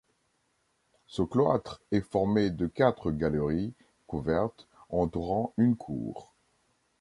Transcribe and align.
Ce 1.05 1.21
cloître 1.21 1.79
est 1.91 2.01
formé 2.01 2.49
de 2.49 2.65
quatre 2.65 3.11
galeries 3.11 3.71
couvertes 4.07 4.67
entourant 4.89 5.53
une 5.57 5.75
cour. 5.75 6.33